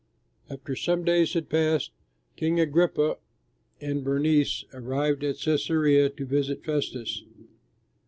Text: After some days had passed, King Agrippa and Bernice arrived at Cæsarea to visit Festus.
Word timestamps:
After 0.49 0.75
some 0.75 1.03
days 1.03 1.33
had 1.33 1.47
passed, 1.47 1.91
King 2.35 2.59
Agrippa 2.59 3.19
and 3.79 4.03
Bernice 4.03 4.65
arrived 4.73 5.23
at 5.23 5.35
Cæsarea 5.35 6.09
to 6.17 6.25
visit 6.25 6.65
Festus. 6.65 7.23